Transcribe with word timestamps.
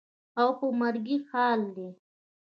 او 0.41 0.49
په 0.59 0.65
مرګي 0.79 1.17
حال 1.29 1.61
دى. 1.75 1.89